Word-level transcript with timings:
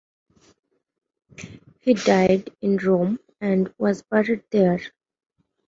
He 1.81 1.93
died 1.93 2.49
in 2.59 2.77
Rome 2.77 3.19
and 3.39 3.71
was 3.77 4.01
buried 4.01 4.41
there. 4.49 4.81